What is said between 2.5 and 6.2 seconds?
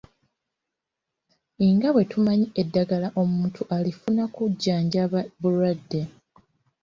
eddagala omuntu alifuna kujjanjaba bulwadde.